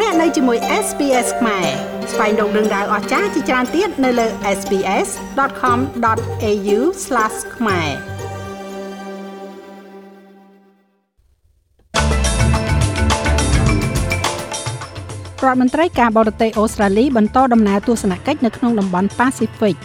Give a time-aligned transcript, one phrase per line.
[0.00, 1.66] លោកអ្នកនៅជាមួយ SPS ខ្មែរ
[2.12, 4.26] ស្វែងរកដឹងដៅអស្ចារ្យជាច្រើនទៀតនៅលើ
[4.58, 6.78] SPS.com.au/
[7.56, 7.88] ខ្មែរ
[15.42, 19.76] រដ្ឋមន្ត្រីការបរទេសអូស្ត្រាលីបន្តដំណើរទស្សនកិច្ចនៅក្នុងតំបន់ប៉ាស៊ីហ្វិក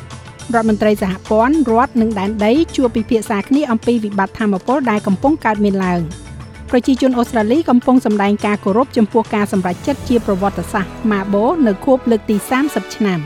[0.54, 6.02] រដ្ឋមន្ត្រីសហព័ន្ធរដ្ឋនិងដែនដីជួបពិភាក្សាគ្នាអំពីវិបត្តិធម្មពលដែលកំពុងកើតមានឡើង។
[6.72, 13.20] ប្រជាជនអូស្ត្រាលីកំពុងសម្ដែងការគោរពចំពោះការសម្រេចចិត្តជាប្រវត្តិសាស្ត្រម៉ាបូនៅខួបលើកទី30ឆ្នាំ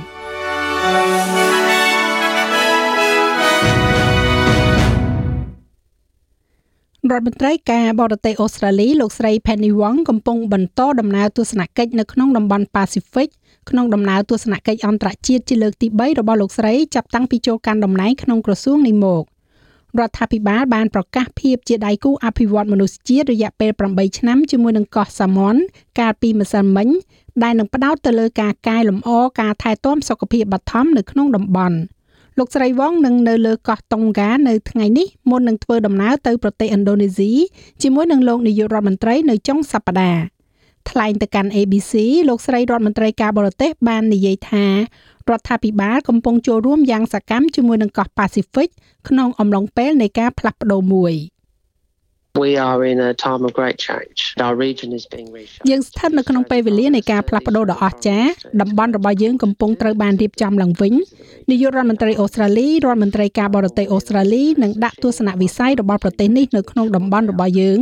[7.11, 13.29] រដ្ឋមន្ត្រីការបរទេសអូស្ត្រាលីលោកស្រី Penny Wong កំពុងបន្តដំណើរទស្សនកិច្ចនៅក្នុងតំបន់ Pacific
[13.69, 19.23] ក្នុងដំណើរទស្សនកិច្ចអន្តរជាតិជាលើកទី3របស់លោកស្រីចាប់តាំងពីចូលកាន់តំណែងក្នុងក្រសួងនេះមក
[19.99, 25.55] រដ្ឋាភិបាលបានប្រកាសភាពជាដៃគូអភិវឌ្ឍមនុស្សជាតិរយៈពេល8ឆ្នាំជាមួយនឹងកោះសាម៉ុន
[25.99, 26.89] កាលពីម្សិលមិញ
[27.43, 29.09] ដែលនឹងផ្ដោតទៅលើការកែលម្អ
[29.41, 31.77] ការថែទាំសុខភាពបឋមនៅក្នុងតំបន់
[32.37, 37.31] លោកស្រីវងនឹងនៅលើកោះតុងហ្គានៅថ្ងៃនេះមុននឹងធ្វើដំណើរទៅប្រទេសឥណ្ឌូនេស៊ី
[37.81, 40.23] ជាមួយនឹងលោកនាយករដ្ឋមន្ត្រីនៅចុងសប្តាហ៍
[40.89, 41.93] ថ្លែងទៅកាន់ ABC
[42.29, 44.65] លោកស្រីរដ្ឋមន្ត្រីការបរទេសបាននិយាយថា
[45.29, 48.69] រដ្ឋាភិបាលកំពុងចូលរួមយ៉ាងសកម្មជាមួយនឹងកោះ Pacific
[49.07, 51.13] ក្នុងអំឡុងពេលនៃការផ្លាស់ប្ដូរមួយ
[52.35, 54.33] We are in a time of great change.
[54.39, 55.67] Our region is being reshaped.
[55.69, 58.29] យើងស្ថិតនៅក្នុងពេលវេលានៃការផ្លាស់ប្ដូរដ៏អស្ចារ្យ
[58.61, 60.93] តំបន់របស់យើងកំពុងត្រូវបានរៀបចំឡើងវិញ
[61.51, 67.79] នាយករដ្ឋមន្ត្រីអូស្ត្រាលីរដ្ឋមន្ត្រីការបរទេសអូស្ត្រាលីនឹងដាក់ទស្សនវិស័យរបស់ប្រទេសនេះនៅក្នុងតំបន់របស់យើង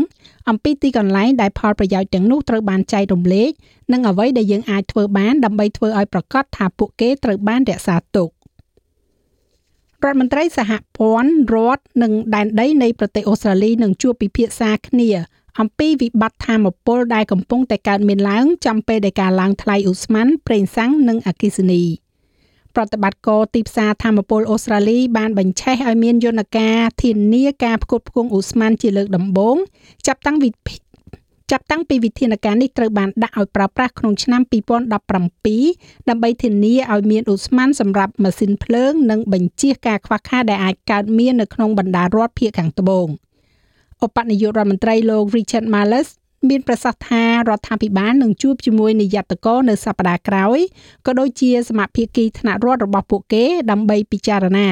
[0.49, 3.51] អំពីទីកន្លែងដែលផលប្រយោជន៍ទាំងនោះត្រូវបានចែករំលែក
[3.93, 8.29] និងអ្វីដែលយើងអាចធ្វើបានដើម្បីធ្វើឲ្យប្រកាសថាពួកគេត្រូវបានរក្សាទុក
[10.05, 15.09] រដ្ឋមន្ត្រីសហព័ន្ធរដ្ឋនិងដែនដីនៃប្រទេសអូស្ត្រាលីនឹងជួបពិភាក្សាគ្នា
[15.59, 21.83] អំពីវិបត្តិធម្មពលដែលកំពុងតែកើតមានឡើងចំពេលដែលការឡើងថ្លៃឧស្ម័នប្រេងសាំងនិងអគ្គិសនី
[22.75, 29.57] ប្រតិបត្តិការទីផ្សារធម្មពលអូស្ត្រាលីបានបញ្ឆេះឲ្យមានយន្តការធានាការផ្គត់ផ្គង់ឧស្ម័នជាលើកដំបូង
[30.07, 30.49] ចាប់តាំងវិ
[31.51, 43.07] ចាប់តាំងពីវិធានការនេះត្រូវបានដាក់ឲ្យប្រើប្រាស់ក្នុងឆ្នាំ2017ដើម្បីធានាឲ្យមានឧស្ម័នសម្រាប់ម៉ាស៊ីនភ្លើង និងបញ្ជៀសការខ្វះខាតដែលអាចកើតមាននៅក្នុងបណ្ដារដ្ឋភាគខាងត្បូង
[44.05, 46.09] ឧបនាយករដ្ឋមន្ត្រីលោក Richard Marles
[46.49, 50.59] មានប្រសាសន៍ថារដ្ឋាភិបាលនឹងជួបជាមួយនាយត្តករនៅសប្តាហ៍ក្រោយ
[51.05, 54.67] ក៏ដូចជាសមាភិកីថ្នាក់រដ្ឋរបស់ពួកគេដើម្បីពិចារណា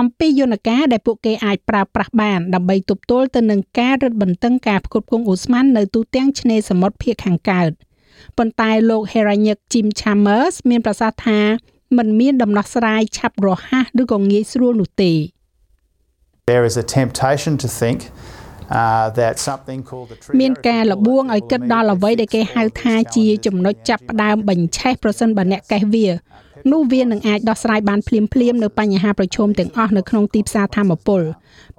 [0.00, 7.70] អំពីយន្តការដែលពួកគេអាចប្រើប្រាស់បានដើម្បីទប់ទល់ទៅនឹងការរឹតបន្តឹងការផ្គត់ផ្គង់អូស្ម័ននៅទូទាំងឆ្នេរសមុទ្រភាគខាងកើត
[8.38, 11.40] ប៉ុន្តែលោក Heranyck Jim Chambers មានប្រសាសន៍ថា
[11.96, 15.12] มันមានដំណោះស្រាយឆាប់រហ័សឬក៏ងាយស្រួលនោះទេ
[16.50, 17.98] There is a temptation to think
[18.82, 26.08] uh that something called the trio មានការលបួងឲ្យគិតដល់អ្វីដែលគេហៅថាជាចំណុចចាប់ផ្ដើមបញ្ឆេះប្រសិនបើអ្នកកេះវា
[26.72, 31.22] នោះវានឹងអាចដោះស្រាយបានភ្លាមភ្លាមនៅបញ្ហាប្រឈមទាំងអស់នៅក្នុងទីផ្សារធម្មពល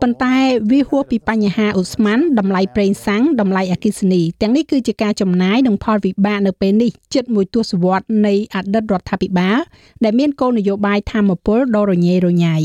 [0.01, 0.35] ប៉ុន្តែ
[0.71, 9.57] វាហួសពីបញ្ហាឧស្ម័នតម្លៃប្រេងសាំងតម្លៃអគ្គិសនីទាំងនេះគឺជាការចំណាយនិងផលវិបាកនៅពេលនេះជិតមួយទសវត្សរ៍នៃអតីតរដ្ឋាភិបាល
[10.03, 12.57] ដែលមានគោលនយោបាយធម្មពលដ៏រញ៉េរញ៉ៃ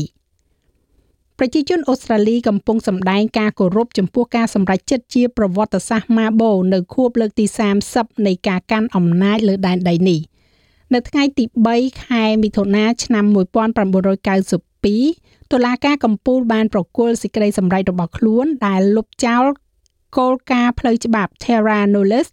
[1.39, 7.45] ប្រជាជនអូស្ត្រាលីកំពុងសម្ដែងការគោរពចំពោះការសម្រេចចិត្តជាប្រវត្តិសាស្ត្រម៉ាបូនៅខួបលើកទី
[7.85, 10.21] 30នៃការកាន់អំណាចលើដែនដីនេះ។
[10.93, 11.43] នៅថ្ងៃទី
[11.75, 19.43] 3ខែមិថុនាឆ្នាំ1992តុលាការកំពូលបានប្រគល់សេចក្តីសម្រេចរបស់ខ្លួនដែលលុបចោល
[20.17, 22.27] គោលការណ៍ផ្លូវច្បាប់ Terra Nullius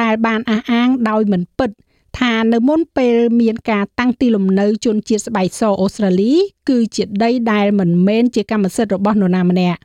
[0.00, 1.70] ដែលបានអះអាងដោយមិនពិត
[2.18, 6.32] ថានៅមុនពេលមានការតាំងទីលំនៅជនជាតិស្បែកសអូស្ត្រាលី
[6.68, 9.80] គឺជាដីដែលមិនមែនជាកម្មសិទ្ធិរបស់នរណាម្នាក់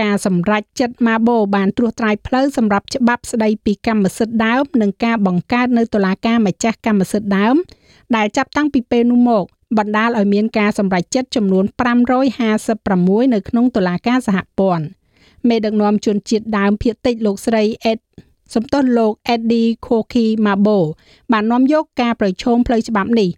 [0.00, 7.56] ការសម្រេចចិត្តម៉ាបូបានត្រួសត្រាយផ្លូវសម្រាប់ច្បាប់ស្តីពីកម្មសិទ្ធិដើម និងការបង្កើតនៅតុលាការម្ចាស់កម្មសិទ្ធិដើម
[8.16, 9.44] ដែលចាប់តាំងពីពេលនោះមក
[9.78, 11.64] បណ្ដាលឲ្យមានការសម្រេចចិត្តចំនួន
[12.48, 14.84] 556នៅក្នុងតុលាការសហព័ន្ធ
[15.48, 17.98] មេដឹកនាំជនជាតិដើមភាគតិចលោកស្រីអេត
[18.54, 20.78] សំទោសលោក Eddie Koki Mabo
[21.32, 23.30] បាននាំយកការប្រឈមផ្លូវច្បាប់នេះ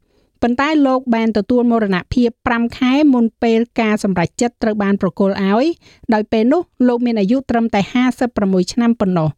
[0.42, 5.66] ប៉ុន្តែលោកបានទទួលមរណភាព5ខែមុនពេលការសម្រេចចិត្តត្រូវបានប្រគល់ឲ្យ
[6.14, 7.80] ដោយពេលនោះលោកមានអាយុត្រឹមតែ
[8.26, 9.30] 56ឆ្នាំប៉ុណ្ណោះ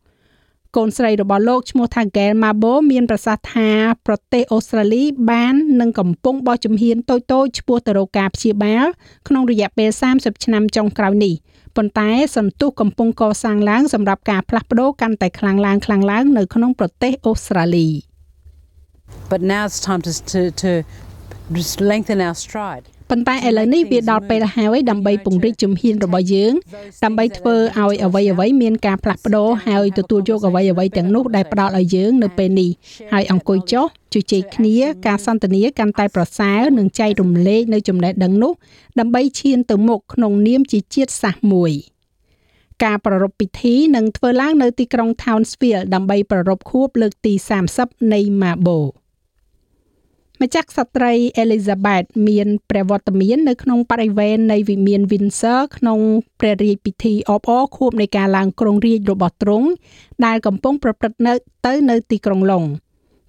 [0.77, 3.69] កូនស្រីរបស់លោកឈ្មោះថា Gail Mabo មានប្រសាសន៍ថា
[4.07, 8.85] ប្រទេសអូស្ត្រាលីបាននឹងកំពុងបោះជំហានតូចៗឆ្ពោះទៅរកការព្យាបាល
[9.29, 11.35] ក្នុងរយៈពេល30ឆ្នាំចុងក្រោយនេះ
[11.77, 17.89] ប៉ុន្តែសន្ទុះកំពុងកសាងឡើងសម្រាប់ការផ្លាស់ប្ដូរកាន់តែខ្លាំងឡើងខ្លាំងឡើងនៅក្នុងប្រទេសអូស្ត្រាលី។
[19.33, 20.85] But now it's time to, to, to
[21.81, 22.85] lengthen our stride.
[23.11, 26.53] ប៉ុន្តែឥឡូវនេះវាដល់ពេលហើយដើម្បីពង្រីកជំហានរបស់យើង
[27.05, 32.71] ដើម្បីធ្វើឲ្យអ្វីអ្វីមានការផ្លាស់ប្ដូរហើយទទួលយកអ្វីអ្វីទាំងនោះដែលផ្ដល់ឲ្យយើងនៅពេលនេះ
[33.13, 33.85] ហើយអង្គុយចុះ
[34.15, 34.77] ជជែកគ្នា
[35.07, 38.53] ការសន្ទនាកាន់តែប្រសើរនិងចែករំលែកនៅចំណេះដឹងនោះ
[38.99, 41.73] ដើម្បីឈានទៅមុខក្នុងនាមជាជាតិសាសន៍មួយ
[42.85, 47.35] ការប្រារព្ធពិធីនឹងធ្វើឡើងនៅទីក្រុង Townsville ដើម្បីប្រារព្ធខួបលើកទី
[47.73, 48.79] 30នៃ Mabo
[50.43, 55.99] ម្ចាស់ក្សត្រី Elizabeth មានព្រះវត្តមាននៅក្នុងបរិវេណនៃវិមាន Windsor ក្នុង
[56.41, 59.69] ព្រះរាជពិធីអបអរខួបនៃការឡើងគ្រងរាជ្យរបស់ទ្រង់
[60.25, 61.35] ដែលកំពុងប្រព្រឹត្តនៅ
[61.67, 62.65] ទៅនៅទីក្រុងឡុង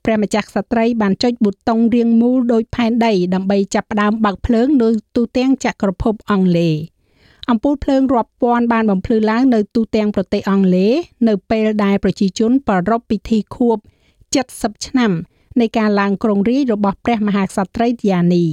[0.05, 6.98] ព្រះម្ចាស់ក្សត្រីបានចុចប៊ូតុងរាងមូលដោយផែនដីដើម្បីចាប់ផ្ដើមបើកភ្លើងនៅទូទាំងចក្រភពអង់គ្លេស
[7.49, 10.93] អំពូលភ្លើងរាប់ពាន់បានបំភ្លឺឡើងនៅទូទាំងប្រទេសអង់គ្លេស
[11.27, 13.77] នៅពេលដែលប្រជាជនប្រារព្ធពិធីខួប
[14.31, 15.11] 70ឆ្នាំ
[15.59, 18.45] នៃការឡើងគ្រងរាជ្យរបស់ព្រះមហាក្សត្រីឌីយ៉ានី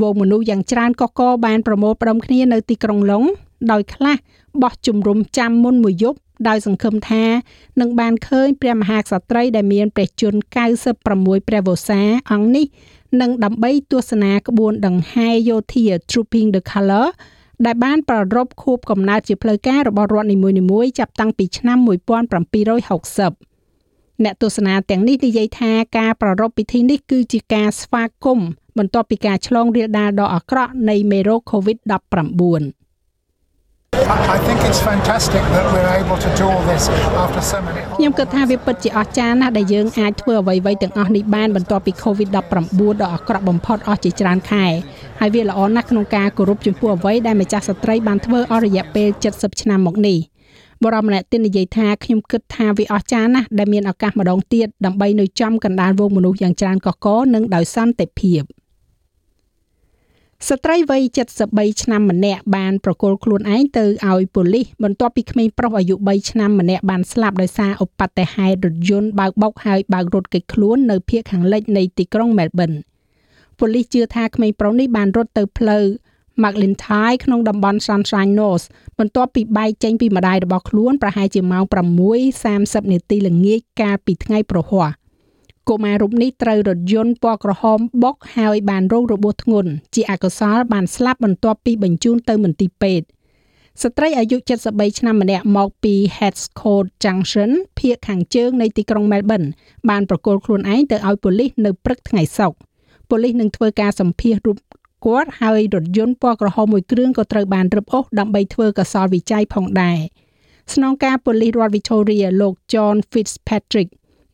[0.00, 3.24] វងមនុស្សយ៉ាងច្រើនកកកបានប្រមូលផ្ដុំគ្នានៅទីក្រុងឡុង
[3.72, 4.16] ដោយខ្លះ
[4.62, 6.18] បោះជំរំចាំមុនមួយយប់
[6.48, 7.24] ដោយសង្ឃឹមថា
[7.80, 10.38] នឹងបានឃើញព្រះមហាក្សត្រីដែលមានព្រះជន្ម
[10.94, 12.02] 96ព្រះវស្សា
[12.32, 12.66] អង្គនេះ
[13.20, 17.08] នឹងដើម្បីទស្សនាក្បួនដង្ហែយោធា Trooping the Color
[17.66, 20.36] ដែលបានប្រារព្ធខួបកំណើតជាផ្លូវការរបស់រដ្ឋនី
[20.70, 21.88] មួយៗចាប់តាំងពីឆ្នាំ1760
[24.24, 32.83] អ្នកទស្សនាទាំងនេះនិយាយថាការប្រារព្ធពិធីនេះគឺជាការស្វាគមន៍បន្ទាប់ពីការឆ្លងរាលដាលដ៏អាក្រក់នៃមេរោគ COVID-19
[34.36, 36.82] I think it's fantastic that we're able to do all this
[37.24, 42.36] after so many ខ្ញុំគិតថាវាពិតជាអស្ចារ្យណាស់ដែលយើងអាចធ្វើអ្វីៗទាំងអស់នេះបានបន្ទាប់ពី COVID-19
[43.02, 44.66] ដ៏អាក្រក់បំផុតអស់ជាច្រើនខែ
[45.20, 50.18] ហើយវាល្អណាស់ក្នុងការគោរពចំពោះអ្វីដែលម្ចាស់ស្ត្រីបានធ្វើអស់រយៈពេល70ឆ្នាំមកនេះ។
[50.84, 58.42] បរមម្នាក់ទៀតនិយាយថាខ្ញុំគិតថាវាអស្ចារ្យណាស់ដែលមានឱកាសម្ដងទៀតដើម្បីនៅចំកណ្ដាលវងមនុស្សយ៉ាងច្រើនកកកនិងដោយសន្តិភាព
[60.48, 61.02] ស្ត្រីវ័យ
[61.42, 72.72] 73ឆ្នាំម្នាក់បានប្រគល់ខ្លួនឯងទៅឲ្យប៉ូលីសបន្ទាប់ពីក្មេងប្រុសអាយុ3ឆ្នាំម្នាក់បានស្លាប់ដោយសារឧបទ្ទហេតុរថយន្តបើកបុកហើយបើករត់គេចខ្លួននៅភូមិខាងលិចនៃទីក្រុងមែលប៊ន
[73.58, 75.84] ប៉ូលីសជឿថាក្មេងប្រុសនេះបានរត់ទៅផ្លូវ
[76.42, 78.64] McLintyre ក្នុងតំបន់ Sunshine North
[78.98, 81.64] បន្ទាប់ពីបែកចេញពីម្ដាយរបស់ខ្លួនប្រហែលជាម៉ោង
[82.28, 84.90] 6:30នាទីល្ងាចកាលពីថ្ងៃប្រហ័ស
[85.68, 93.06] កុមាររូបនេះត្រូវរថយន្តពណ៌ក្រហមបុកហើយបានរងរបួសធ្ងន់ជាអកុសលបានស្លាប់បន្ទាប់ពីបញ្ជូនទៅមន្ទីរពេទ្យ
[93.82, 94.36] ស្ត្រីអាយុ
[94.68, 99.48] 73ឆ្នាំម្នាក់មកពី Heathcote Junction ភូមិខាងជើងនៃទីក្រុង Melbourne
[99.90, 102.58] បានប្រគល់ខ្លួនឯងទៅឲ្យប៉ូលីសនៅព្រឹកថ្ងៃសុក្រ
[103.10, 104.58] ប៉ូលីសនឹងធ្វើការសម្ភាសរូប
[105.06, 109.98] គាត់ហើយរថយន្តពណ៌ក្រហមមួយគ្រឿងក៏ត្រូវបានរឹបអូសដើម្បីធ្វើកសលវិច័យផងដែរ
[110.74, 113.90] ស្នងការប៉ូលីសរដ្ឋ Victoria លោក John Fitzpatrick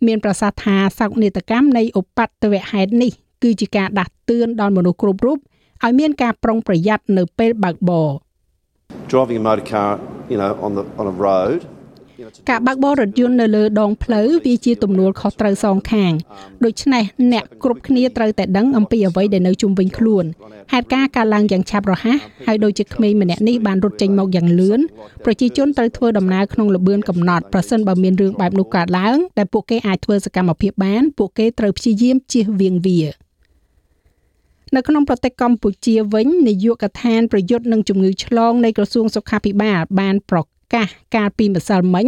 [0.07, 3.13] មានប្រសាសន៍ថាសោកនាដកម្មនៃឧបទ្ទវហេតុនេះ
[3.43, 5.39] គឺជាការដាស់តឿនដល់មនុស្សគ្រប់រូប
[5.85, 8.11] ឲ្យមានការប្រុងប្រយ័ត្ននៅពេលបើកបរ
[9.13, 9.91] Driving a motor car,
[10.33, 11.61] you know, on the on a road
[12.49, 16.13] ការបើកបររថយន្តនៅលើដងផ្លូវវាជាទំនួលខុសត្រូវសងខាង
[16.65, 20.25] ដូច្នេះអ្នកគ្រប់គ្នាត្រូវតែដឹងអំពីអ្វីដែលនៅជុំវិញខ្លួន
[20.73, 24.81] ហេតុការណ៍កើតឡើងយ៉ាងឆាប់រហ័សហើយដូចជាក្មេងម្នាក់នេះបានរត់ចេញមកយ៉ាងលឿន
[25.25, 33.01] ប្រជាជនត្រូវធ្វើដំណើរក្នុងល្បឿនកំណត់ប្រសិនបើមានរឿងបែបនោះកើតឡើងដែលពួកគេអាចធ្វើសកម្មភាពបានពួកគេត្រូវព្យាយាមជៀសវាងវា
[34.77, 40.39] នៅក្នុងប្រទេសកម្ពុជាវិញនាយកដ្ឋានប្រយុទ្ធនឹងជំងឺឆ្លងនៃក្រសួងសុខាភិបាលបានប្រ
[40.75, 42.07] កាសកាលពីម្សិលមិញ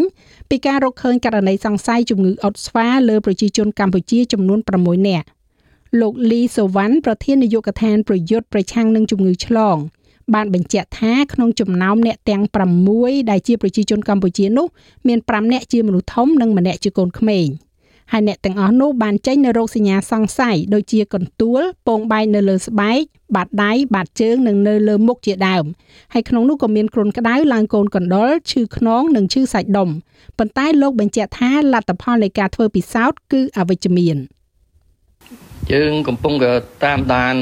[0.51, 5.27] ពីការរកឃើញករណីសង្ស័យជំងឺអុតស្វាលើប្រជាជនកម្ពុជាចំនួន6នាក់
[6.01, 9.77] លោកលីសូវ៉ាន់ប្រធាននាយកដ្ឋានប្រយុទ្ធប្រឆាំងនឹងជំងឺឆ្លង
[10.35, 12.43] បានបញ្ជាក់ថាក្នុងចំណោមអ្នកទាំង
[12.87, 14.67] 6ដែលជាប្រជាជនកម្ពុជានោះ
[15.07, 17.47] មាន5អ្នកជាមនុស្សធំនិងម្នាក់ជាកូនក្មេង។
[18.13, 23.03] ហើយអ្នកទាំងអស់នោះបានចេញនៅរោគសញ្ញាសង្ស័យដូចជាកន្ទួលពងបែកនៅលើស្បែក
[23.35, 25.65] បាតដៃបាតជើងនិងនៅលើមុខជាដើម
[26.13, 29.89] ហើយក្នុងនោះក៏មានគ្រុនក្តៅឡើងកូនកណ្ដុរឈឺខ្នងនិងឈឺសាច់ដុំ
[30.39, 34.17] ប៉ុន្តែលោកបញ្ជាក់ថាលទ្ធផលនៃការធ្វើពិសោធន៍គឺអវិជ្ជមាន
[35.73, 36.35] យើងកំពុង
[36.85, 37.35] តាមដាន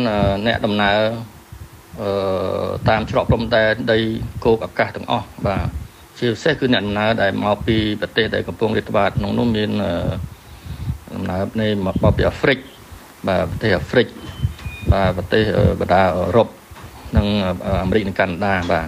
[0.46, 0.98] អ្នកដំណើរ
[2.02, 2.10] អឺ
[2.88, 3.98] តាមច្រកព្រំដែនដី
[4.44, 5.66] គោកអាកាសទាំងអស់បាទ
[6.18, 9.92] ជាពិសេសគឺអ្នកដំណើរដែលមកពីប្រទេសដែលកំពុងរាតត្បាតក្នុងនោះមានអឺ
[11.14, 12.58] ដំណើរនៃមកបពីអាហ្វ្រិក
[13.28, 14.06] បាទប្រទេសអាហ្វ្រិក
[14.92, 15.44] បាទប្រទេស
[15.80, 16.48] បណ្ដាអឺរ៉ុប
[17.16, 17.26] និង
[17.80, 18.86] អាមេរិកនិងកាណាដាបាទ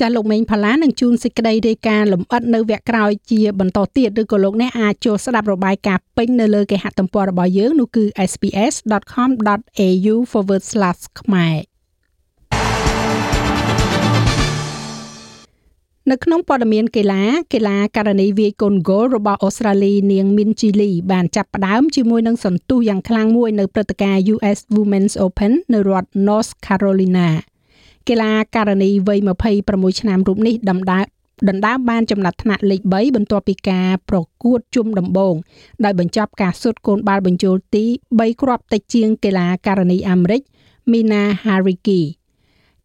[0.00, 10.14] ចាស់លោកមេងផល្លានឹងជួនសេចក្តីរាយការណ៍លម្អិតនៅវគ្គក្រោយជាបន្តទៀតឬក៏លោកអ្នកអាចចូលស្ដាប់របាយការណ៍ពេញនៅលើគេហទំព័ររបស់យើងនោះគឺ sps.com.au/
[11.20, 11.71] ខ្មែរ
[16.10, 17.22] នៅក្នុងព័ត៌មានកីឡា
[17.54, 27.28] កីឡាករណីវាយកូនហ្គោលរបស់អូស្ត្រាលីនាង Min Chi Lee បានចាប់ផ្ដើមជាមួយនឹងសន្ទុះយ៉ាងខ្លាំងមួយនៅព្រឹត្តិការណ៍ US Women's Open នៅរដ្ឋ North Carolina
[28.08, 29.18] កីឡាករណីវ័យ
[29.60, 31.04] 26ឆ្នាំរូបនេះដំណើរ
[31.48, 35.34] ដណ្ដើមបានចំណាត់ថ្នាក់លេខ3បន្ទាប់ពីការប្រកួតជុំដំបូង
[35.84, 40.42] ដោយបញ្ចប់ការស៊ុតកូនបាល់បញ្ចូលទី3គ្រាប់តិចជាងកីឡាករណីអាមេរិក
[40.90, 42.00] Mina Hariki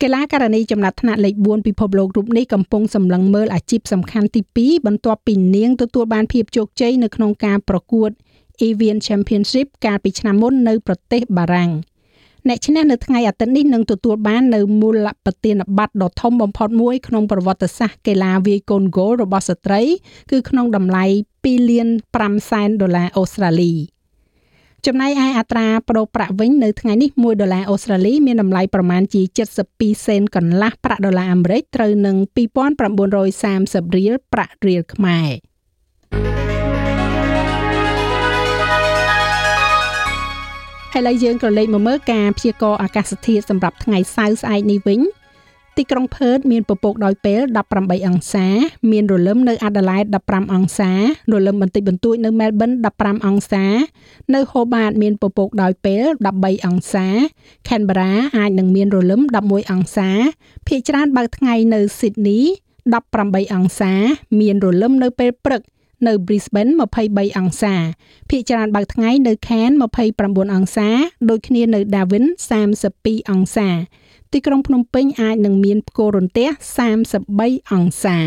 [0.04, 8.10] កីឡាករណីចំណាត់ថ្នាក់លេខ4ពិភពលោករូបនេះកំពុងសម្លឹងមើលអាជីពសំខាន់ទី2បន្ទាប់ពីនាងទទួលបានភាពជោគជ័យនៅក្នុងការប្រកួត
[8.68, 11.72] Evian Championship កាលពីឆ្នាំមុននៅប្រទេសបារាំង
[12.48, 19.82] អ្នកឈ្នះនៅថ្ងៃអាទិត្យនេះនឹងទទួលបាននៅមូលបទានប័ត្រដ៏ធំបំផុតមួយក្នុងប្រវត្តិសាស្ត្រកីឡាវាយកូនហ្គោលរបស់ស្ត្រី
[20.32, 21.06] គឺក្នុងតម្លៃ
[21.38, 21.88] 2លាន
[22.20, 23.74] 5សែនដុល្លារអូស្ត្រាលី។
[24.90, 29.22] ចំណែកឯអត្រាប្តូរប្រាក់វិញនៅថ្ងៃនេះ1ដុល្លារអូស្ត្រាលីមានតម្លៃប្រមាណជា
[29.64, 32.16] 72សេនកន្លះប្រាក់ដុល្លារអាមេរិកត្រូវនឹង
[33.18, 35.30] 2930រៀលប្រាក់រៀលខ្មែរ
[40.98, 45.00] ឥឡូវយើងក៏លេខមកមើលការព្យាករណ៍អាកាសធាតុសម្រាប់ថ្ងៃសៅរ៍ស្អែកនេះវិញ
[45.78, 47.42] ទីក្រុងផឺតមានពពកដោយពេល
[47.74, 48.48] 18អង្សា
[48.92, 50.92] មានរលឹមនៅអាដាលេដ15អង្សា
[51.32, 53.66] រលឹមបន្តិចបន្តួចនៅមែលប៊ន15អង្សា
[54.34, 56.04] នៅហូបាតមានពពកដោយពេល
[56.38, 57.08] 13អង្សា
[57.70, 60.10] ខេនប៊ារ៉ាអាចនឹងមានរលឹម11អង្សា
[60.68, 62.40] ភាគច្រើនបើកថ្ងៃនៅស៊ីដនី
[62.98, 63.94] 18អង្សា
[64.40, 65.62] មានរលឹមនៅពេលព្រឹក
[66.08, 66.72] នៅ Brisbane
[67.06, 67.76] 23អង្សា
[68.30, 69.76] ភាគច្រើនបើកថ្ងៃនៅ Cairns
[70.16, 70.90] 29អង្សា
[71.30, 72.26] ដូចគ្នានៅ Darwin
[72.78, 73.70] 32អង្សា
[74.34, 76.48] ទីក្រុងភ្នំពេញអាចនឹងមានផ្គររន្ទះ
[77.12, 78.20] 33អង្សា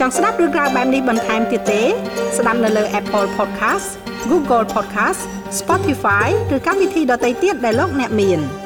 [0.00, 1.82] ចង់ស្ដាប់រឿងក្រៅបែបនេះបន្ថែមទៀតទេ
[2.38, 3.88] ស្ដាប់នៅលើ Apple Podcast
[4.30, 5.20] Google Podcast
[5.58, 8.40] Spotify ឬកម្មវិធីដទៃទៀតដែលលោកអ្នកមាន។